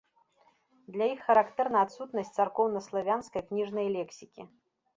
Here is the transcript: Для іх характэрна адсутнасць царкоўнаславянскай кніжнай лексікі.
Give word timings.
Для 0.95 1.05
іх 1.13 1.19
характэрна 1.27 1.77
адсутнасць 1.87 2.33
царкоўнаславянскай 2.39 3.47
кніжнай 3.51 3.87
лексікі. 4.01 4.41